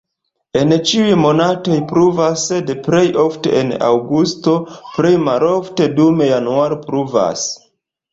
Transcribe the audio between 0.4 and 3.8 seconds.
En ĉiuj monatoj pluvas, sed plej ofte en